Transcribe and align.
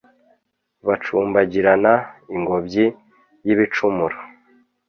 Bacumbagirana 0.87 1.93
ingobyi 2.35 2.85
y' 3.45 3.49
ibicumuro! 3.53 4.17